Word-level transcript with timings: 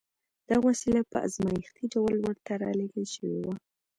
دا 0.49 0.57
وسيله 0.67 1.01
په 1.11 1.17
ازمايښتي 1.27 1.85
ډول 1.93 2.15
ورته 2.21 2.51
را 2.61 2.71
لېږل 2.79 3.05
شوې 3.15 3.37
وه. 3.45 3.53